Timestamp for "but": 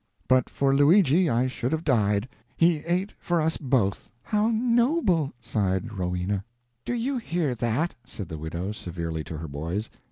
0.27-0.49